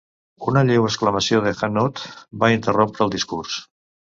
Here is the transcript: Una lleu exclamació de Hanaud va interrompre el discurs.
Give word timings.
Una 0.51 0.63
lleu 0.69 0.87
exclamació 0.87 1.43
de 1.47 1.53
Hanaud 1.67 2.03
va 2.45 2.51
interrompre 2.57 3.07
el 3.07 3.17
discurs. 3.19 3.61